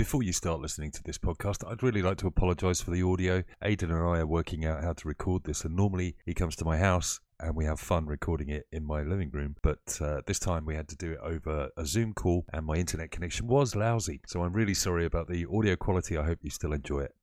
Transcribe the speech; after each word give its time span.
Before 0.00 0.22
you 0.22 0.32
start 0.32 0.62
listening 0.62 0.92
to 0.92 1.02
this 1.02 1.18
podcast, 1.18 1.62
I'd 1.70 1.82
really 1.82 2.00
like 2.00 2.16
to 2.18 2.26
apologise 2.26 2.80
for 2.80 2.90
the 2.90 3.02
audio. 3.02 3.44
Aidan 3.62 3.90
and 3.90 4.02
I 4.02 4.20
are 4.20 4.26
working 4.26 4.64
out 4.64 4.82
how 4.82 4.94
to 4.94 5.06
record 5.06 5.44
this, 5.44 5.62
and 5.62 5.76
normally 5.76 6.16
he 6.24 6.32
comes 6.32 6.56
to 6.56 6.64
my 6.64 6.78
house 6.78 7.20
and 7.38 7.54
we 7.54 7.66
have 7.66 7.78
fun 7.78 8.06
recording 8.06 8.48
it 8.48 8.66
in 8.72 8.86
my 8.86 9.02
living 9.02 9.28
room. 9.30 9.56
But 9.62 9.98
uh, 10.00 10.22
this 10.26 10.38
time 10.38 10.64
we 10.64 10.74
had 10.74 10.88
to 10.88 10.96
do 10.96 11.12
it 11.12 11.18
over 11.22 11.68
a 11.76 11.84
Zoom 11.84 12.14
call, 12.14 12.46
and 12.50 12.64
my 12.64 12.76
internet 12.76 13.10
connection 13.10 13.46
was 13.46 13.76
lousy. 13.76 14.22
So 14.26 14.42
I'm 14.42 14.54
really 14.54 14.72
sorry 14.72 15.04
about 15.04 15.28
the 15.28 15.44
audio 15.52 15.76
quality. 15.76 16.16
I 16.16 16.24
hope 16.24 16.38
you 16.40 16.48
still 16.48 16.72
enjoy 16.72 17.00
it. 17.00 17.14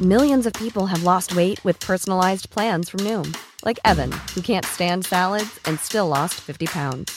Millions 0.00 0.44
of 0.44 0.52
people 0.54 0.86
have 0.86 1.04
lost 1.04 1.36
weight 1.36 1.64
with 1.64 1.78
personalized 1.78 2.50
plans 2.50 2.88
from 2.88 2.98
Noom, 3.06 3.32
like 3.64 3.78
Evan, 3.84 4.10
who 4.34 4.40
can't 4.40 4.66
stand 4.66 5.06
salads 5.06 5.60
and 5.66 5.78
still 5.78 6.08
lost 6.08 6.34
50 6.40 6.66
pounds. 6.66 7.16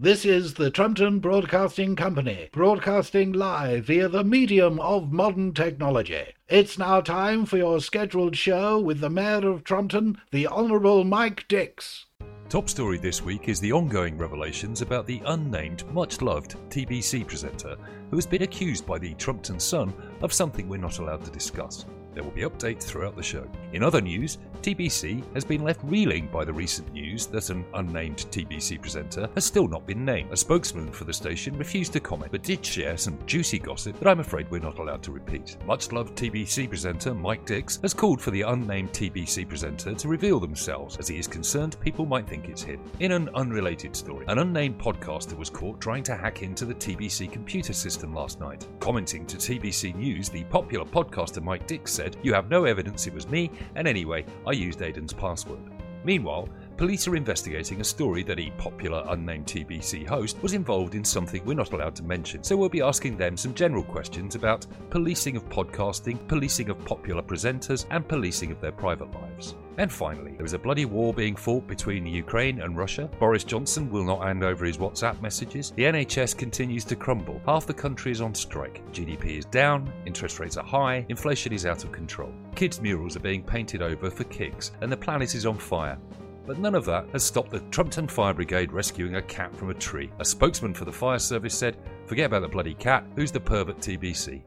This 0.00 0.24
is 0.24 0.54
the 0.54 0.70
Trumpton 0.70 1.18
Broadcasting 1.18 1.96
Company, 1.96 2.50
broadcasting 2.52 3.32
live 3.32 3.86
via 3.86 4.08
the 4.08 4.22
medium 4.22 4.78
of 4.78 5.10
modern 5.10 5.52
technology. 5.52 6.22
It's 6.46 6.78
now 6.78 7.00
time 7.00 7.44
for 7.44 7.56
your 7.56 7.80
scheduled 7.80 8.36
show 8.36 8.78
with 8.78 9.00
the 9.00 9.10
Mayor 9.10 9.48
of 9.48 9.64
Trumpton, 9.64 10.20
the 10.30 10.46
Honourable 10.46 11.02
Mike 11.02 11.48
Dix. 11.48 12.06
Top 12.48 12.68
story 12.68 12.98
this 12.98 13.24
week 13.24 13.48
is 13.48 13.58
the 13.58 13.72
ongoing 13.72 14.16
revelations 14.16 14.82
about 14.82 15.04
the 15.04 15.20
unnamed, 15.26 15.84
much 15.92 16.22
loved 16.22 16.54
TBC 16.70 17.26
presenter 17.26 17.76
who 18.10 18.16
has 18.16 18.26
been 18.26 18.42
accused 18.42 18.86
by 18.86 19.00
the 19.00 19.14
Trumpton 19.14 19.58
Sun 19.58 19.92
of 20.22 20.32
something 20.32 20.68
we're 20.68 20.76
not 20.76 21.00
allowed 21.00 21.24
to 21.24 21.30
discuss. 21.32 21.86
There 22.18 22.24
will 22.24 22.32
be 22.32 22.42
updates 22.42 22.82
throughout 22.82 23.14
the 23.14 23.22
show. 23.22 23.46
In 23.72 23.84
other 23.84 24.00
news, 24.00 24.38
TBC 24.60 25.22
has 25.34 25.44
been 25.44 25.62
left 25.62 25.78
reeling 25.84 26.26
by 26.32 26.44
the 26.44 26.52
recent 26.52 26.92
news 26.92 27.26
that 27.26 27.48
an 27.50 27.64
unnamed 27.74 28.26
TBC 28.32 28.80
presenter 28.80 29.28
has 29.36 29.44
still 29.44 29.68
not 29.68 29.86
been 29.86 30.04
named. 30.04 30.32
A 30.32 30.36
spokesman 30.36 30.90
for 30.90 31.04
the 31.04 31.12
station 31.12 31.56
refused 31.56 31.92
to 31.92 32.00
comment, 32.00 32.32
but 32.32 32.42
did 32.42 32.66
share 32.66 32.96
some 32.96 33.16
juicy 33.26 33.60
gossip 33.60 33.96
that 34.00 34.08
I'm 34.08 34.18
afraid 34.18 34.50
we're 34.50 34.58
not 34.58 34.80
allowed 34.80 35.00
to 35.04 35.12
repeat. 35.12 35.58
Much 35.64 35.92
loved 35.92 36.18
TBC 36.18 36.68
presenter 36.68 37.14
Mike 37.14 37.46
Dix 37.46 37.78
has 37.82 37.94
called 37.94 38.20
for 38.20 38.32
the 38.32 38.42
unnamed 38.42 38.90
TBC 38.90 39.48
presenter 39.48 39.94
to 39.94 40.08
reveal 40.08 40.40
themselves, 40.40 40.96
as 40.96 41.06
he 41.06 41.20
is 41.20 41.28
concerned 41.28 41.76
people 41.80 42.04
might 42.04 42.28
think 42.28 42.48
it's 42.48 42.64
him. 42.64 42.80
In 42.98 43.12
an 43.12 43.30
unrelated 43.36 43.94
story, 43.94 44.24
an 44.26 44.40
unnamed 44.40 44.76
podcaster 44.80 45.38
was 45.38 45.50
caught 45.50 45.80
trying 45.80 46.02
to 46.02 46.16
hack 46.16 46.42
into 46.42 46.64
the 46.64 46.74
TBC 46.74 47.30
computer 47.30 47.72
system 47.72 48.12
last 48.12 48.40
night. 48.40 48.66
Commenting 48.80 49.24
to 49.26 49.36
TBC 49.36 49.94
News, 49.94 50.28
the 50.28 50.42
popular 50.44 50.84
podcaster 50.84 51.40
Mike 51.40 51.68
Dix 51.68 51.92
said, 51.92 52.07
You 52.22 52.34
have 52.34 52.50
no 52.50 52.64
evidence 52.64 53.06
it 53.06 53.14
was 53.14 53.28
me, 53.28 53.50
and 53.74 53.86
anyway, 53.86 54.24
I 54.46 54.52
used 54.52 54.82
Aidan's 54.82 55.12
password. 55.12 55.60
Meanwhile, 56.04 56.48
police 56.78 57.08
are 57.08 57.16
investigating 57.16 57.80
a 57.80 57.84
story 57.84 58.22
that 58.22 58.38
a 58.38 58.50
popular 58.52 59.04
unnamed 59.08 59.46
TBC 59.46 60.06
host 60.06 60.40
was 60.42 60.52
involved 60.52 60.94
in 60.94 61.04
something 61.04 61.44
we're 61.44 61.52
not 61.52 61.72
allowed 61.72 61.96
to 61.96 62.04
mention, 62.04 62.44
so 62.44 62.56
we'll 62.56 62.68
be 62.68 62.80
asking 62.80 63.16
them 63.16 63.36
some 63.36 63.52
general 63.52 63.82
questions 63.82 64.36
about 64.36 64.64
policing 64.88 65.36
of 65.36 65.46
podcasting, 65.48 66.24
policing 66.28 66.70
of 66.70 66.82
popular 66.84 67.20
presenters, 67.20 67.84
and 67.90 68.06
policing 68.06 68.52
of 68.52 68.60
their 68.60 68.70
private 68.70 69.12
lives. 69.12 69.56
And 69.78 69.92
finally, 69.92 70.32
there 70.32 70.46
is 70.46 70.54
a 70.54 70.58
bloody 70.58 70.84
war 70.84 71.12
being 71.12 71.34
fought 71.34 71.66
between 71.66 72.06
Ukraine 72.06 72.60
and 72.60 72.76
Russia. 72.76 73.10
Boris 73.18 73.44
Johnson 73.44 73.90
will 73.90 74.04
not 74.04 74.22
hand 74.22 74.42
over 74.44 74.64
his 74.64 74.78
WhatsApp 74.78 75.20
messages. 75.20 75.72
The 75.76 75.84
NHS 75.84 76.36
continues 76.36 76.84
to 76.86 76.96
crumble. 76.96 77.40
Half 77.46 77.66
the 77.66 77.74
country 77.74 78.12
is 78.12 78.20
on 78.20 78.34
strike. 78.34 78.82
GDP 78.92 79.38
is 79.38 79.44
down, 79.46 79.92
interest 80.06 80.38
rates 80.38 80.56
are 80.56 80.64
high, 80.64 81.06
inflation 81.08 81.52
is 81.52 81.66
out 81.66 81.82
of 81.82 81.92
control. 81.92 82.32
Kids' 82.54 82.80
murals 82.80 83.16
are 83.16 83.20
being 83.20 83.42
painted 83.42 83.82
over 83.82 84.10
for 84.10 84.24
kicks, 84.24 84.72
and 84.80 84.90
the 84.90 84.96
planet 84.96 85.34
is 85.34 85.46
on 85.46 85.58
fire. 85.58 85.98
But 86.48 86.58
none 86.58 86.74
of 86.74 86.86
that 86.86 87.06
has 87.10 87.22
stopped 87.22 87.50
the 87.50 87.60
Trumpton 87.70 88.08
Fire 88.08 88.32
Brigade 88.32 88.72
rescuing 88.72 89.16
a 89.16 89.22
cat 89.22 89.54
from 89.54 89.68
a 89.68 89.74
tree. 89.74 90.10
A 90.18 90.24
spokesman 90.24 90.72
for 90.72 90.86
the 90.86 90.92
fire 90.92 91.18
service 91.18 91.54
said, 91.54 91.76
Forget 92.06 92.24
about 92.24 92.40
the 92.40 92.48
bloody 92.48 92.72
cat, 92.72 93.04
who's 93.16 93.30
the 93.30 93.38
pervert 93.38 93.76
TBC? 93.80 94.44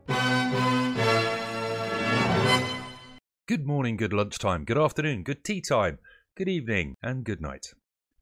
Good 3.48 3.68
morning, 3.68 3.98
good 3.98 4.14
lunchtime, 4.14 4.66
good 4.66 4.80
afternoon, 4.80 5.22
good 5.22 5.44
tea 5.44 5.62
time, 5.62 6.00
good 6.36 6.50
evening, 6.50 6.96
and 7.04 7.24
good 7.24 7.40
night. 7.40 7.68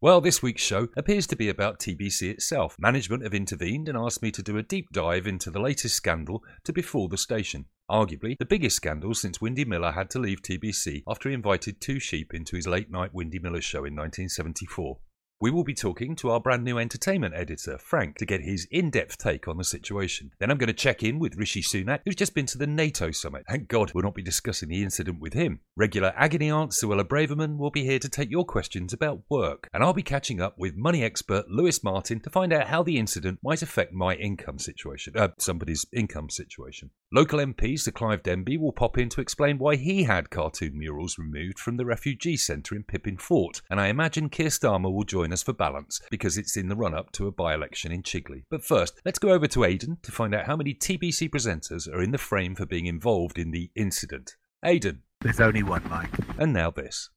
Well, 0.02 0.20
this 0.20 0.44
week's 0.44 0.62
show 0.62 0.90
appears 0.98 1.26
to 1.28 1.38
be 1.38 1.48
about 1.48 1.80
TBC 1.80 2.32
itself. 2.32 2.76
Management 2.80 3.24
have 3.24 3.34
intervened 3.34 3.88
and 3.88 3.98
asked 3.98 4.22
me 4.22 4.32
to 4.32 4.44
do 4.44 4.58
a 4.58 4.64
deep 4.64 4.90
dive 4.92 5.26
into 5.26 5.50
the 5.50 5.62
latest 5.62 5.96
scandal 5.96 6.44
to 6.66 6.74
befall 6.74 7.08
the 7.08 7.18
station. 7.18 7.64
Arguably, 7.90 8.38
the 8.38 8.46
biggest 8.46 8.76
scandal 8.76 9.16
since 9.16 9.42
Windy 9.42 9.66
Miller 9.66 9.92
had 9.92 10.12
to 10.12 10.20
leave 10.20 10.44
TBC 10.44 11.04
after 11.08 11.28
he 11.28 11.34
invited 11.34 11.82
two 11.82 12.00
sheep 12.00 12.34
into 12.36 12.56
his 12.56 12.68
late 12.68 12.92
night 12.92 13.14
Windy 13.14 13.40
Miller 13.40 13.62
show 13.62 13.80
in 13.80 13.96
1974. 13.96 15.00
We 15.42 15.52
will 15.52 15.64
be 15.64 15.74
talking 15.74 16.18
to 16.18 16.32
our 16.32 16.42
brand 16.42 16.66
new 16.66 16.78
entertainment 16.78 17.34
editor, 17.34 17.78
Frank, 17.78 18.18
to 18.18 18.26
get 18.26 18.42
his 18.42 18.68
in 18.72 18.90
depth 18.90 19.18
take 19.18 19.48
on 19.48 19.56
the 19.56 19.64
situation. 19.64 20.32
Then 20.38 20.52
I'm 20.52 20.58
going 20.58 20.68
to 20.68 20.74
check 20.74 21.02
in 21.02 21.18
with 21.18 21.38
Rishi 21.38 21.62
Sunak, 21.62 22.02
who's 22.04 22.18
just 22.18 22.36
been 22.36 22.46
to 22.48 22.58
the 22.58 22.68
NATO 22.68 23.12
summit. 23.12 23.46
Thank 23.48 23.70
God 23.70 23.94
we'll 23.94 24.04
not 24.04 24.16
be 24.16 24.22
discussing 24.22 24.68
the 24.68 24.84
incident 24.84 25.22
with 25.22 25.32
him. 25.32 25.62
Regular 25.78 26.12
agony 26.18 26.52
aunt 26.52 26.72
Suella 26.72 27.06
Braverman 27.06 27.56
will 27.56 27.72
be 27.72 27.86
here 27.86 28.00
to 28.00 28.10
take 28.10 28.30
your 28.30 28.44
questions 28.44 28.92
about 28.92 29.22
work. 29.30 29.70
And 29.74 29.82
I'll 29.82 29.94
be 29.94 30.04
catching 30.04 30.42
up 30.42 30.56
with 30.58 30.76
money 30.76 31.06
expert 31.06 31.50
Lewis 31.50 31.86
Martin 31.86 32.20
to 32.20 32.30
find 32.30 32.52
out 32.52 32.68
how 32.68 32.84
the 32.84 32.98
incident 32.98 33.40
might 33.42 33.62
affect 33.62 33.94
my 33.94 34.16
income 34.16 34.60
situation, 34.60 35.14
uh, 35.16 35.30
somebody's 35.38 35.86
income 35.94 36.30
situation. 36.30 36.90
Local 37.14 37.40
MP 37.40 37.80
Sir 37.80 37.92
Clive 37.92 38.24
Denby 38.24 38.58
will 38.58 38.74
pop 38.74 38.98
in 38.98 39.08
to 39.10 39.22
explain 39.22 39.58
why 39.58 39.78
he 39.78 40.04
had 40.04 40.30
cartoon 40.30 40.78
murals 40.78 41.18
removed 41.18 41.60
from 41.60 41.78
the 41.78 41.86
refugee 41.86 42.36
centre 42.36 42.76
in 42.76 42.84
Pippin 42.84 43.18
Fort. 43.18 43.62
And 43.70 43.80
I 43.80 43.88
imagine 43.88 44.28
Keir 44.28 44.50
Starmer 44.50 44.94
will 44.94 45.06
join 45.06 45.29
join 45.30 45.34
us 45.34 45.44
for 45.44 45.54
balance 45.54 46.02
because 46.10 46.38
it's 46.38 46.58
in 46.58 46.70
the 46.70 46.76
run 46.76 46.96
up 46.96 47.12
to 47.12 47.28
a 47.28 47.32
by 47.32 47.54
election 47.54 47.92
in 47.92 48.02
Chigley. 48.02 48.46
But 48.50 48.64
first, 48.64 49.00
let's 49.06 49.20
go 49.20 49.30
over 49.30 49.48
to 49.48 49.64
Aidan 49.64 49.98
to 50.02 50.12
find 50.12 50.34
out 50.34 50.46
how 50.46 50.56
many 50.56 50.74
TBC 50.74 51.30
presenters 51.30 51.88
are 51.88 52.02
in 52.02 52.12
the 52.12 52.18
frame 52.18 52.56
for 52.56 52.66
being 52.66 52.88
involved 52.88 53.38
in 53.38 53.52
the 53.52 53.70
incident. 53.76 54.36
Aidan. 54.66 55.04
There's 55.22 55.40
only 55.40 55.64
one, 55.64 55.84
Mike. 55.90 56.10
And 56.40 56.54
now 56.54 56.72
this. 56.72 57.10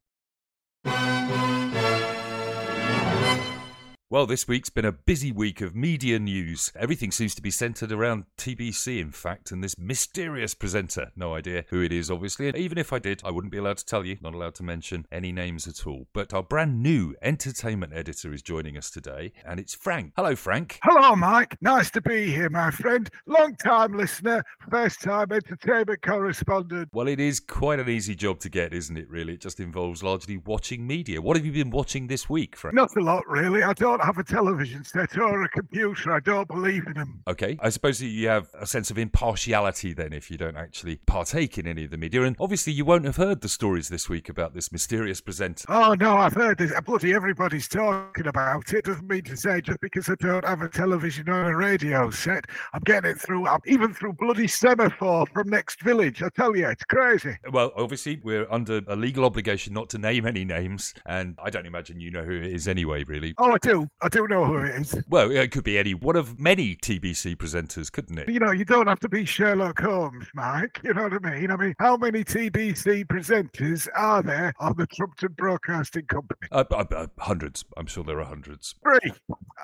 Well, 4.13 4.27
this 4.27 4.47
week's 4.47 4.69
been 4.69 4.85
a 4.85 4.93
busy 4.93 5.33
week 5.33 5.63
of 5.63 5.75
media 5.75 6.19
news. 6.19 6.71
Everything 6.77 7.11
seems 7.11 7.35
to 7.35 7.41
be 7.41 7.51
centered 7.51 7.91
around 7.91 8.27
TBC, 8.37 9.01
in 9.01 9.11
fact, 9.11 9.51
and 9.51 9.65
this 9.65 9.79
mysterious 9.79 10.53
presenter. 10.53 11.13
No 11.17 11.35
idea 11.35 11.65
who 11.71 11.81
it 11.81 11.93
is, 11.95 12.11
obviously. 12.11 12.47
And 12.47 12.59
even 12.59 12.77
if 12.77 12.93
I 12.93 12.99
did, 12.99 13.23
I 13.25 13.31
wouldn't 13.31 13.53
be 13.53 13.57
allowed 13.57 13.79
to 13.79 13.87
tell 13.87 14.05
you, 14.05 14.19
not 14.21 14.35
allowed 14.35 14.55
to 14.57 14.63
mention 14.63 15.07
any 15.11 15.33
names 15.33 15.67
at 15.67 15.87
all. 15.87 16.09
But 16.13 16.35
our 16.35 16.43
brand 16.43 16.83
new 16.83 17.15
entertainment 17.23 17.95
editor 17.95 18.35
is 18.35 18.43
joining 18.43 18.77
us 18.77 18.91
today, 18.91 19.33
and 19.47 19.59
it's 19.59 19.75
Frank. 19.75 20.13
Hello, 20.15 20.37
Frank. 20.37 20.79
Hello, 20.83 21.17
Mike. 21.17 21.57
Nice 21.63 21.91
to 21.93 22.03
be 22.03 22.31
here, 22.31 22.51
my 22.51 22.71
friend. 22.71 23.09
Long 23.25 23.57
time 23.57 23.97
listener, 23.97 24.45
first 24.71 25.01
time 25.01 25.33
entertainment 25.33 26.03
correspondent. 26.03 26.91
Well, 26.93 27.09
it 27.09 27.19
is 27.19 27.41
quite 27.41 27.81
an 27.81 27.89
easy 27.89 28.15
job 28.15 28.41
to 28.41 28.51
get, 28.51 28.75
isn't 28.75 28.99
it, 28.99 29.09
really? 29.09 29.33
It 29.33 29.41
just 29.41 29.59
involves 29.59 30.03
largely 30.03 30.37
watching 30.37 30.87
media. 30.87 31.23
What 31.23 31.39
have 31.39 31.47
you 31.47 31.53
been 31.53 31.71
watching 31.71 32.09
this 32.09 32.29
week, 32.29 32.57
Frank? 32.57 32.75
Not 32.75 32.95
a 32.95 33.01
lot, 33.01 33.27
really. 33.27 33.63
I 33.63 33.73
don't 33.73 34.02
have 34.03 34.19
a 34.19 34.25
television 34.25 34.85
set 34.85 35.17
or 35.19 35.43
a 35.45 35.49
computer. 35.49 36.13
I 36.13 36.21
don't 36.21 36.49
believe 36.49 36.87
in 36.87 36.95
them. 36.95 37.23
Okay. 37.29 37.59
I 37.61 37.69
suppose 37.69 38.03
you 38.03 38.29
have 38.29 38.49
a 38.59 38.67
sense 38.67 38.91
of 38.91 38.99
impartiality 38.99 39.93
then 39.93 40.13
if 40.13 40.31
you 40.31 40.37
don't 40.37 40.57
actually 40.57 40.97
partake 41.07 41.59
in 41.59 41.67
any 41.67 41.85
of 41.85 41.91
the 41.91 41.97
media. 41.97 42.23
And 42.23 42.37
obviously, 42.41 42.73
you 42.73 42.85
won't 42.85 43.05
have 43.05 43.17
heard 43.17 43.41
the 43.41 43.49
stories 43.49 43.89
this 43.89 44.09
week 44.09 44.29
about 44.29 44.55
this 44.55 44.73
mysterious 44.73 45.21
presenter. 45.21 45.65
Oh, 45.69 45.95
no, 45.95 46.17
I've 46.17 46.35
heard 46.35 46.59
this. 46.59 46.73
Bloody 46.85 47.15
everybody's 47.15 47.69
talking 47.69 48.27
about 48.27 48.73
it. 48.73 48.85
Doesn't 48.85 49.09
mean 49.09 49.23
to 49.23 49.37
say 49.37 49.61
just 49.61 49.81
because 49.81 50.09
I 50.09 50.15
don't 50.17 50.45
have 50.45 50.63
a 50.63 50.69
television 50.69 51.29
or 51.29 51.53
a 51.53 51.57
radio 51.57 52.11
set, 52.11 52.45
I'm 52.73 52.81
getting 52.85 53.13
it 53.13 53.21
through, 53.21 53.47
I'm 53.47 53.61
even 53.67 53.95
through 53.95 54.15
bloody 54.15 54.49
semaphore 54.49 55.27
from 55.33 55.49
Next 55.49 55.81
Village. 55.83 56.23
I 56.23 56.29
tell 56.31 56.57
you, 56.57 56.69
it's 56.69 56.85
crazy. 56.85 57.37
Well, 57.53 57.73
obviously, 57.77 58.21
we're 58.23 58.51
under 58.51 58.81
a 58.89 58.97
legal 58.97 59.25
obligation 59.25 59.73
not 59.75 59.89
to 59.91 59.99
name 59.99 60.27
any 60.27 60.45
names. 60.45 60.95
And 61.07 61.39
I 61.43 61.51
don't 61.51 61.67
imagine 61.67 62.01
you 62.01 62.11
know 62.11 62.23
who 62.23 62.33
it 62.33 62.53
is 62.53 62.67
anyway, 62.69 63.05
really. 63.05 63.35
Oh, 63.39 63.53
I 63.53 63.59
do. 63.59 63.89
I 64.01 64.09
don't 64.09 64.31
know 64.31 64.45
who 64.45 64.59
it 64.59 64.75
is. 64.75 65.01
Well, 65.09 65.31
it 65.31 65.53
could 65.53 65.63
be 65.63 65.79
any 65.79 65.95
one 65.95 66.17
of 66.17 66.41
many 66.41 66.75
TBC 66.75 67.37
presenters, 67.37 67.91
couldn't 67.91 68.19
it? 68.19 68.29
You 68.29 68.41
know, 68.41 68.51
you 68.51 68.65
don't 68.65 68.89
have 68.89 68.99
to 69.01 69.09
be 69.09 69.25
Sherlock 69.25 69.81
Holmes, 69.81 70.27
Mike. 70.35 70.81
You 70.83 70.95
know 70.95 71.05
what 71.05 71.25
I 71.25 71.31
mean? 71.31 71.51
I 71.51 71.57
mean, 71.57 71.75
how 71.79 71.97
many 71.97 72.25
TBC 72.25 73.07
presenters 73.07 73.87
are 73.95 74.23
there 74.23 74.53
on 74.59 74.77
the 74.77 74.87
Trumpton 74.89 75.35
Broadcasting 75.37 76.07
Company? 76.07 76.49
Uh, 76.51 76.65
uh, 76.71 76.85
uh, 76.91 77.07
hundreds. 77.19 77.65
I'm 77.77 77.87
sure 77.87 78.03
there 78.03 78.21
are 78.21 78.25
hundreds. 78.25 78.75
Three. 78.83 79.13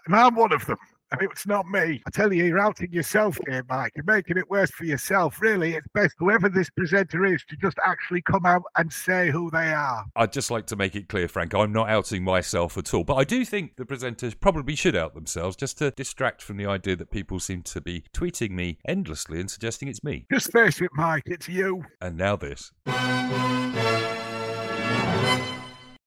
And 0.06 0.14
I'm 0.14 0.36
one 0.36 0.52
of 0.52 0.64
them. 0.66 0.78
And 1.10 1.22
it's 1.22 1.46
not 1.46 1.66
me. 1.66 2.02
I 2.06 2.10
tell 2.10 2.32
you, 2.32 2.44
you're 2.44 2.58
outing 2.58 2.92
yourself 2.92 3.38
here, 3.46 3.64
Mike. 3.68 3.92
You're 3.96 4.04
making 4.04 4.36
it 4.36 4.50
worse 4.50 4.70
for 4.70 4.84
yourself. 4.84 5.40
Really, 5.40 5.74
it's 5.74 5.86
best 5.94 6.14
whoever 6.18 6.48
this 6.48 6.68
presenter 6.70 7.24
is 7.24 7.42
to 7.48 7.56
just 7.56 7.78
actually 7.84 8.22
come 8.22 8.44
out 8.44 8.62
and 8.76 8.92
say 8.92 9.30
who 9.30 9.50
they 9.50 9.72
are. 9.72 10.04
I'd 10.16 10.32
just 10.32 10.50
like 10.50 10.66
to 10.66 10.76
make 10.76 10.94
it 10.94 11.08
clear, 11.08 11.28
Frank, 11.28 11.54
I'm 11.54 11.72
not 11.72 11.88
outing 11.88 12.24
myself 12.24 12.76
at 12.76 12.92
all. 12.92 13.04
But 13.04 13.14
I 13.14 13.24
do 13.24 13.44
think 13.44 13.76
the 13.76 13.84
presenters 13.84 14.38
probably 14.38 14.74
should 14.74 14.96
out 14.96 15.14
themselves 15.14 15.56
just 15.56 15.78
to 15.78 15.92
distract 15.92 16.42
from 16.42 16.58
the 16.58 16.66
idea 16.66 16.96
that 16.96 17.10
people 17.10 17.40
seem 17.40 17.62
to 17.62 17.80
be 17.80 18.04
tweeting 18.12 18.50
me 18.50 18.78
endlessly 18.86 19.40
and 19.40 19.50
suggesting 19.50 19.88
it's 19.88 20.04
me. 20.04 20.26
Just 20.30 20.52
face 20.52 20.80
it, 20.80 20.90
Mike, 20.94 21.24
it's 21.26 21.48
you. 21.48 21.84
And 22.00 22.16
now 22.16 22.36
this. 22.36 22.72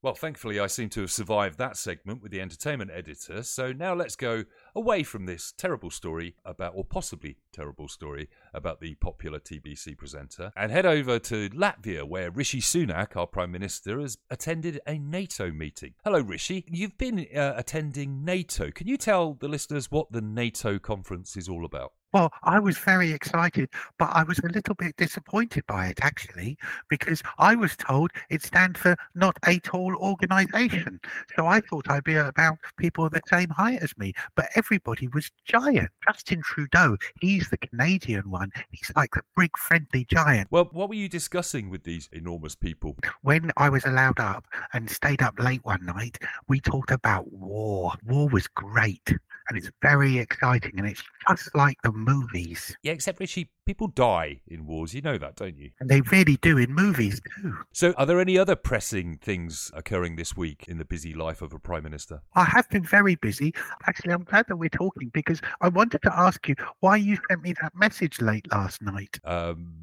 Well, 0.03 0.15
thankfully, 0.15 0.59
I 0.59 0.65
seem 0.65 0.89
to 0.89 1.01
have 1.01 1.11
survived 1.11 1.59
that 1.59 1.77
segment 1.77 2.23
with 2.23 2.31
the 2.31 2.41
entertainment 2.41 2.89
editor. 2.91 3.43
So 3.43 3.71
now 3.71 3.93
let's 3.93 4.15
go 4.15 4.45
away 4.75 5.03
from 5.03 5.27
this 5.27 5.53
terrible 5.55 5.91
story 5.91 6.33
about, 6.43 6.73
or 6.75 6.83
possibly 6.83 7.37
terrible 7.53 7.87
story 7.87 8.27
about 8.51 8.81
the 8.81 8.95
popular 8.95 9.39
TBC 9.39 9.95
presenter, 9.95 10.51
and 10.55 10.71
head 10.71 10.87
over 10.87 11.19
to 11.19 11.51
Latvia, 11.51 12.03
where 12.03 12.31
Rishi 12.31 12.61
Sunak, 12.61 13.15
our 13.15 13.27
Prime 13.27 13.51
Minister, 13.51 13.99
has 13.99 14.17
attended 14.31 14.79
a 14.87 14.97
NATO 14.97 15.51
meeting. 15.51 15.93
Hello, 16.03 16.19
Rishi. 16.19 16.65
You've 16.67 16.97
been 16.97 17.27
uh, 17.35 17.53
attending 17.55 18.25
NATO. 18.25 18.71
Can 18.71 18.87
you 18.87 18.97
tell 18.97 19.35
the 19.35 19.47
listeners 19.47 19.91
what 19.91 20.11
the 20.11 20.21
NATO 20.21 20.79
conference 20.79 21.37
is 21.37 21.47
all 21.47 21.63
about? 21.63 21.91
Well, 22.13 22.33
I 22.43 22.59
was 22.59 22.77
very 22.77 23.13
excited, 23.13 23.69
but 23.97 24.09
I 24.11 24.23
was 24.23 24.39
a 24.39 24.47
little 24.47 24.75
bit 24.75 24.97
disappointed 24.97 25.65
by 25.65 25.87
it 25.87 25.99
actually, 26.01 26.57
because 26.89 27.23
I 27.37 27.55
was 27.55 27.77
told 27.77 28.11
it 28.29 28.43
stands 28.43 28.79
for 28.79 28.97
not 29.15 29.37
a 29.45 29.59
tall 29.59 29.95
organization. 29.95 30.99
So 31.37 31.47
I 31.47 31.61
thought 31.61 31.89
I'd 31.89 32.03
be 32.03 32.15
about 32.15 32.57
people 32.75 33.09
the 33.09 33.21
same 33.27 33.49
height 33.49 33.81
as 33.81 33.97
me, 33.97 34.13
but 34.35 34.49
everybody 34.55 35.07
was 35.07 35.31
giant. 35.45 35.89
Justin 36.05 36.41
Trudeau, 36.41 36.97
he's 37.21 37.49
the 37.49 37.57
Canadian 37.57 38.29
one. 38.29 38.51
He's 38.71 38.91
like 38.95 39.11
the 39.11 39.21
big 39.37 39.57
friendly 39.57 40.05
giant. 40.05 40.51
Well, 40.51 40.69
what 40.73 40.89
were 40.89 40.95
you 40.95 41.07
discussing 41.07 41.69
with 41.69 41.83
these 41.83 42.09
enormous 42.11 42.55
people? 42.55 42.97
When 43.21 43.51
I 43.55 43.69
was 43.69 43.85
allowed 43.85 44.19
up 44.19 44.45
and 44.73 44.89
stayed 44.89 45.21
up 45.21 45.39
late 45.39 45.63
one 45.63 45.85
night, 45.85 46.17
we 46.49 46.59
talked 46.59 46.91
about 46.91 47.31
war. 47.31 47.93
War 48.05 48.27
was 48.27 48.47
great 48.49 49.15
and 49.51 49.57
it's 49.57 49.71
very 49.81 50.17
exciting 50.17 50.71
and 50.77 50.87
it's 50.87 51.03
just 51.27 51.53
like 51.55 51.77
the 51.83 51.91
movies. 51.91 52.73
Yeah, 52.83 52.93
except 52.93 53.19
Rishi, 53.19 53.49
people 53.65 53.87
die 53.87 54.39
in 54.47 54.65
wars. 54.65 54.93
You 54.93 55.01
know 55.01 55.17
that, 55.17 55.35
don't 55.35 55.57
you? 55.57 55.71
And 55.81 55.89
they 55.89 55.99
really 56.01 56.37
do 56.37 56.57
in 56.57 56.73
movies 56.73 57.19
too. 57.35 57.57
So, 57.73 57.93
are 57.97 58.05
there 58.05 58.21
any 58.21 58.37
other 58.37 58.55
pressing 58.55 59.17
things 59.17 59.69
occurring 59.73 60.15
this 60.15 60.37
week 60.37 60.65
in 60.69 60.77
the 60.77 60.85
busy 60.85 61.13
life 61.13 61.41
of 61.41 61.51
a 61.51 61.59
prime 61.59 61.83
minister? 61.83 62.21
I 62.33 62.45
have 62.45 62.69
been 62.69 62.85
very 62.85 63.15
busy. 63.15 63.53
Actually, 63.87 64.13
I'm 64.13 64.23
glad 64.23 64.45
that 64.47 64.55
we're 64.55 64.69
talking 64.69 65.09
because 65.13 65.41
I 65.59 65.67
wanted 65.67 66.01
to 66.03 66.17
ask 66.17 66.47
you 66.47 66.55
why 66.79 66.95
you 66.95 67.17
sent 67.29 67.41
me 67.41 67.53
that 67.61 67.75
message 67.75 68.21
late 68.21 68.49
last 68.53 68.81
night. 68.81 69.19
Um, 69.25 69.73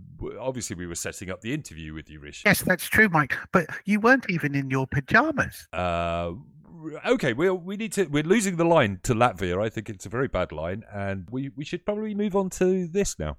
obviously, 0.41 0.76
we 0.76 0.87
were 0.87 0.94
setting 0.94 1.31
up 1.31 1.43
the 1.43 1.53
interview 1.53 1.93
with 1.93 2.09
you, 2.09 2.21
Rishi. 2.21 2.44
Yes, 2.47 2.62
that's 2.62 2.87
true, 2.88 3.11
Mike. 3.11 3.37
But 3.53 3.67
you 3.85 4.00
weren't 4.00 4.31
even 4.31 4.55
in 4.55 4.71
your 4.71 4.87
pajamas. 4.87 5.69
Uh, 5.75 6.32
okay, 7.06 7.32
we 7.32 7.50
we 7.50 7.76
need 7.76 7.92
to. 7.92 8.06
We're 8.06 8.22
losing 8.22 8.56
the 8.56 8.64
line 8.64 9.00
to 9.04 9.14
Latvia. 9.14 9.62
I 9.62 9.69
think 9.69 9.88
it's 9.88 10.06
a 10.06 10.08
very 10.08 10.28
bad 10.28 10.52
line, 10.52 10.84
and 10.92 11.28
we 11.30 11.50
we 11.56 11.64
should 11.64 11.84
probably 11.84 12.14
move 12.14 12.36
on 12.36 12.50
to 12.50 12.86
this 12.86 13.19
now. 13.19 13.36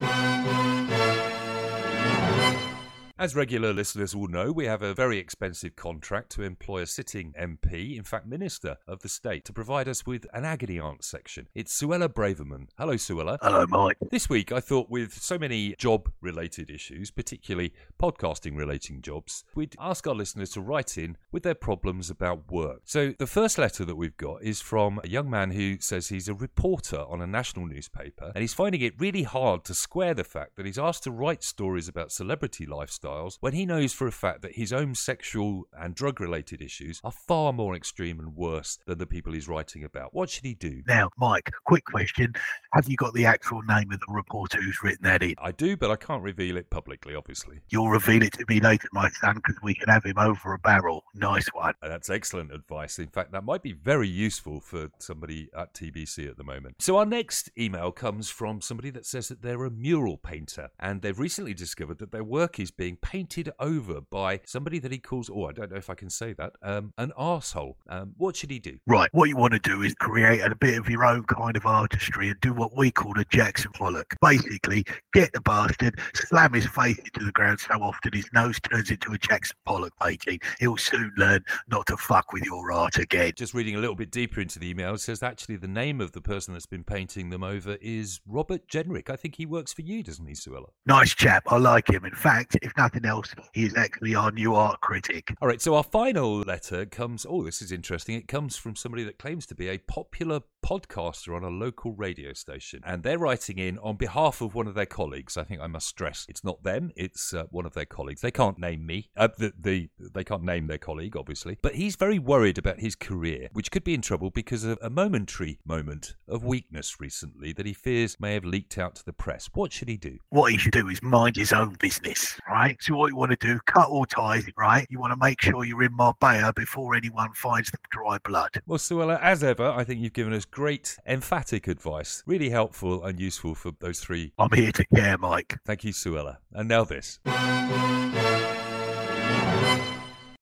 As 3.19 3.35
regular 3.35 3.73
listeners 3.73 4.15
will 4.15 4.29
know, 4.29 4.49
we 4.49 4.65
have 4.67 4.81
a 4.81 4.93
very 4.93 5.17
expensive 5.17 5.75
contract 5.75 6.29
to 6.31 6.43
employ 6.43 6.83
a 6.83 6.85
sitting 6.85 7.33
MP, 7.37 7.97
in 7.97 8.05
fact, 8.05 8.25
Minister 8.25 8.77
of 8.87 9.01
the 9.01 9.09
State, 9.09 9.43
to 9.43 9.51
provide 9.51 9.89
us 9.89 10.05
with 10.05 10.25
an 10.31 10.45
agony 10.45 10.79
aunt 10.79 11.03
section. 11.03 11.49
It's 11.53 11.77
Suella 11.77 12.07
Braverman. 12.07 12.69
Hello, 12.77 12.93
Suella. 12.93 13.37
Hello, 13.41 13.65
Mike. 13.67 13.97
This 14.09 14.29
week, 14.29 14.53
I 14.53 14.61
thought 14.61 14.89
with 14.89 15.21
so 15.21 15.37
many 15.37 15.75
job 15.77 16.09
related 16.21 16.69
issues, 16.69 17.11
particularly 17.11 17.73
podcasting 18.01 18.55
relating 18.55 19.01
jobs, 19.01 19.43
we'd 19.53 19.75
ask 19.81 20.07
our 20.07 20.15
listeners 20.15 20.51
to 20.51 20.61
write 20.61 20.97
in 20.97 21.17
with 21.29 21.43
their 21.43 21.55
problems 21.55 22.09
about 22.09 22.49
work. 22.49 22.83
So, 22.85 23.15
the 23.19 23.27
first 23.27 23.57
letter 23.57 23.83
that 23.83 23.97
we've 23.97 24.15
got 24.15 24.43
is 24.43 24.61
from 24.61 25.01
a 25.03 25.09
young 25.09 25.29
man 25.29 25.51
who 25.51 25.77
says 25.81 26.07
he's 26.07 26.29
a 26.29 26.33
reporter 26.33 27.01
on 27.09 27.19
a 27.19 27.27
national 27.27 27.65
newspaper 27.65 28.31
and 28.33 28.41
he's 28.41 28.53
finding 28.53 28.79
it 28.79 28.93
really 28.97 29.23
hard 29.23 29.65
to 29.65 29.73
square 29.73 30.13
the 30.13 30.23
fact 30.23 30.55
that 30.55 30.65
he's 30.65 30.79
asked 30.79 31.03
to 31.03 31.11
write 31.11 31.43
stories 31.43 31.89
about 31.89 32.13
celebrity 32.13 32.65
lifestyle 32.65 33.08
when 33.39 33.53
he 33.53 33.65
knows 33.65 33.93
for 33.93 34.07
a 34.07 34.11
fact 34.11 34.41
that 34.41 34.55
his 34.55 34.73
own 34.73 34.95
sexual 34.95 35.67
and 35.77 35.95
drug 35.95 36.19
related 36.19 36.61
issues 36.61 36.99
are 37.03 37.11
far 37.11 37.53
more 37.53 37.75
extreme 37.75 38.19
and 38.19 38.35
worse 38.35 38.79
than 38.85 38.97
the 38.97 39.05
people 39.05 39.33
he's 39.33 39.47
writing 39.47 39.83
about. 39.83 40.13
What 40.13 40.29
should 40.29 40.45
he 40.45 40.53
do? 40.53 40.81
Now, 40.87 41.09
Mike, 41.17 41.51
quick 41.65 41.85
question. 41.85 42.33
Have 42.73 42.87
you 42.87 42.95
got 42.95 43.13
the 43.13 43.25
actual 43.25 43.61
name 43.63 43.91
of 43.91 43.99
the 43.99 44.13
reporter 44.13 44.61
who's 44.61 44.81
written 44.83 45.03
that 45.03 45.23
in? 45.23 45.35
I 45.39 45.51
do, 45.51 45.77
but 45.77 45.91
I 45.91 45.95
can't 45.95 46.23
reveal 46.23 46.57
it 46.57 46.69
publicly, 46.69 47.15
obviously. 47.15 47.59
You'll 47.69 47.89
reveal 47.89 48.23
it 48.23 48.33
to 48.33 48.45
me 48.47 48.59
later, 48.59 48.87
my 48.93 49.09
son, 49.21 49.35
because 49.35 49.55
we 49.63 49.73
can 49.73 49.89
have 49.89 50.03
him 50.03 50.17
over 50.17 50.53
a 50.53 50.59
barrel. 50.59 51.03
Nice 51.13 51.47
one. 51.53 51.73
Uh, 51.81 51.89
that's 51.89 52.09
excellent 52.09 52.51
advice. 52.51 52.99
In 52.99 53.07
fact, 53.07 53.31
that 53.31 53.43
might 53.43 53.63
be 53.63 53.73
very 53.73 54.07
useful 54.07 54.59
for 54.59 54.89
somebody 54.99 55.49
at 55.57 55.73
TBC 55.73 56.29
at 56.29 56.37
the 56.37 56.43
moment. 56.43 56.75
So, 56.79 56.97
our 56.97 57.05
next 57.05 57.49
email 57.57 57.91
comes 57.91 58.29
from 58.29 58.61
somebody 58.61 58.89
that 58.91 59.05
says 59.05 59.27
that 59.29 59.41
they're 59.41 59.65
a 59.65 59.71
mural 59.71 60.17
painter 60.17 60.69
and 60.79 61.01
they've 61.01 61.19
recently 61.19 61.53
discovered 61.53 61.99
that 61.99 62.11
their 62.11 62.23
work 62.23 62.59
is 62.59 62.71
being 62.71 62.97
painted 63.01 63.51
over 63.59 64.01
by 64.01 64.41
somebody 64.45 64.79
that 64.79 64.91
he 64.91 64.99
calls, 64.99 65.29
oh, 65.29 65.45
I 65.45 65.51
don't 65.51 65.71
know 65.71 65.77
if 65.77 65.89
I 65.89 65.95
can 65.95 66.09
say 66.09 66.33
that, 66.33 66.53
um, 66.61 66.93
an 66.97 67.11
arsehole. 67.17 67.75
Um, 67.87 68.13
what 68.17 68.35
should 68.35 68.51
he 68.51 68.59
do? 68.59 68.77
Right. 68.87 69.09
What 69.13 69.29
you 69.29 69.37
want 69.37 69.53
to 69.53 69.59
do 69.59 69.81
is 69.81 69.93
create 69.95 70.41
a 70.41 70.55
bit 70.55 70.77
of 70.77 70.89
your 70.89 71.05
own 71.05 71.23
kind 71.23 71.55
of 71.55 71.65
artistry 71.65 72.29
and 72.29 72.39
do 72.41 72.53
what 72.53 72.75
we 72.75 72.91
call 72.91 73.19
a 73.19 73.25
Jackson 73.25 73.71
Pollock. 73.73 74.15
Basically, 74.21 74.85
get 75.13 75.31
the 75.33 75.41
bastard, 75.41 75.99
slam 76.13 76.53
his 76.53 76.67
face 76.67 76.97
into 76.97 77.25
the 77.25 77.31
ground 77.31 77.59
so 77.59 77.75
often 77.81 78.13
his 78.13 78.29
nose 78.33 78.59
turns 78.59 78.91
into 78.91 79.11
a 79.11 79.17
Jackson 79.17 79.57
Pollock 79.65 79.93
painting. 80.01 80.39
He'll 80.59 80.77
soon 80.77 81.11
learn 81.17 81.43
not 81.69 81.87
to 81.87 81.97
fuck 81.97 82.33
with 82.33 82.43
your 82.43 82.71
art 82.71 82.97
again. 82.97 83.33
Just 83.35 83.53
reading 83.53 83.75
a 83.75 83.79
little 83.79 83.95
bit 83.95 84.11
deeper 84.11 84.41
into 84.41 84.59
the 84.59 84.69
email, 84.69 84.95
it 84.95 84.99
says 84.99 85.23
actually 85.23 85.57
the 85.57 85.67
name 85.67 86.01
of 86.01 86.11
the 86.11 86.21
person 86.21 86.53
that's 86.53 86.65
been 86.65 86.83
painting 86.83 87.29
them 87.29 87.43
over 87.43 87.77
is 87.81 88.19
Robert 88.27 88.67
Jenrick. 88.67 89.09
I 89.09 89.15
think 89.15 89.35
he 89.35 89.45
works 89.45 89.73
for 89.73 89.81
you, 89.81 90.03
doesn't 90.03 90.25
he, 90.25 90.33
Suella? 90.33 90.69
Nice 90.85 91.13
chap. 91.13 91.43
I 91.47 91.57
like 91.57 91.89
him. 91.89 92.05
In 92.05 92.15
fact, 92.15 92.57
if 92.61 92.75
nothing 92.77 92.88
nothing 92.89 93.05
else, 93.07 93.35
he 93.53 93.65
is 93.65 93.75
actually 93.75 94.15
our 94.15 94.31
new 94.31 94.55
art 94.55 94.81
critic. 94.81 95.35
All 95.41 95.47
right, 95.47 95.61
so 95.61 95.75
our 95.75 95.83
final 95.83 96.39
letter 96.39 96.85
comes. 96.85 97.25
Oh, 97.29 97.43
this 97.43 97.61
is 97.61 97.71
interesting. 97.71 98.15
It 98.15 98.27
comes 98.27 98.55
from 98.55 98.75
somebody 98.75 99.03
that 99.03 99.19
claims 99.19 99.45
to 99.47 99.55
be 99.55 99.67
a 99.67 99.77
popular 99.77 100.41
podcaster 100.65 101.35
on 101.35 101.43
a 101.43 101.49
local 101.49 101.93
radio 101.93 102.33
station, 102.33 102.81
and 102.85 103.03
they're 103.03 103.19
writing 103.19 103.59
in 103.59 103.77
on 103.79 103.95
behalf 103.95 104.41
of 104.41 104.55
one 104.55 104.67
of 104.67 104.73
their 104.73 104.85
colleagues. 104.85 105.37
I 105.37 105.43
think 105.43 105.61
I 105.61 105.67
must 105.67 105.87
stress 105.87 106.25
it's 106.27 106.43
not 106.43 106.63
them; 106.63 106.91
it's 106.95 107.33
uh, 107.33 107.43
one 107.51 107.65
of 107.65 107.73
their 107.73 107.85
colleagues. 107.85 108.21
They 108.21 108.31
can't 108.31 108.57
name 108.57 108.85
me. 108.85 109.09
Uh, 109.15 109.29
the, 109.37 109.53
the 109.59 109.89
they 110.13 110.23
can't 110.23 110.43
name 110.43 110.67
their 110.67 110.77
colleague, 110.77 111.15
obviously, 111.15 111.57
but 111.61 111.75
he's 111.75 111.95
very 111.95 112.17
worried 112.19 112.57
about 112.57 112.79
his 112.79 112.95
career, 112.95 113.49
which 113.53 113.71
could 113.71 113.83
be 113.83 113.93
in 113.93 114.01
trouble 114.01 114.31
because 114.31 114.63
of 114.63 114.79
a 114.81 114.89
momentary 114.89 115.59
moment 115.63 116.15
of 116.27 116.43
weakness 116.43 116.99
recently 116.99 117.53
that 117.53 117.65
he 117.65 117.73
fears 117.73 118.19
may 118.19 118.33
have 118.33 118.45
leaked 118.45 118.77
out 118.77 118.95
to 118.95 119.05
the 119.05 119.13
press. 119.13 119.49
What 119.53 119.71
should 119.71 119.89
he 119.89 119.97
do? 119.97 120.17
What 120.29 120.51
he 120.51 120.57
should 120.57 120.73
do 120.73 120.87
is 120.87 121.03
mind 121.03 121.35
his 121.35 121.53
own 121.53 121.75
business, 121.79 122.39
right? 122.49 122.77
So 122.79 122.95
what 122.95 123.11
you 123.11 123.17
want 123.17 123.31
to 123.31 123.37
do, 123.37 123.59
cut 123.65 123.89
all 123.89 124.05
ties, 124.05 124.45
right? 124.57 124.87
You 124.89 124.99
want 124.99 125.11
to 125.11 125.17
make 125.17 125.41
sure 125.41 125.65
you're 125.65 125.83
in 125.83 125.93
Marbella 125.93 126.53
before 126.53 126.95
anyone 126.95 127.33
finds 127.33 127.71
the 127.71 127.77
dry 127.91 128.17
blood. 128.23 128.61
Well, 128.65 128.79
Suella, 128.79 129.19
as 129.21 129.43
ever, 129.43 129.69
I 129.69 129.83
think 129.83 129.99
you've 129.99 130.13
given 130.13 130.33
us 130.33 130.45
great, 130.45 130.97
emphatic 131.05 131.67
advice. 131.67 132.23
Really 132.25 132.49
helpful 132.49 133.03
and 133.03 133.19
useful 133.19 133.53
for 133.53 133.73
those 133.79 133.99
three. 133.99 134.31
I'm 134.39 134.51
here 134.51 134.71
to 134.71 134.85
care, 134.95 135.17
Mike. 135.17 135.59
Thank 135.65 135.83
you, 135.83 135.91
Suella. 135.91 136.37
And 136.53 136.69
now 136.69 136.85
this. 136.85 137.19